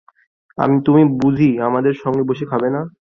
তুমি 0.85 1.01
বুঝি 1.19 1.49
আমাদের 1.67 1.93
সঙ্গে 2.03 2.23
বসে 2.29 2.45
খাবে 2.51 2.69
না! 2.75 2.81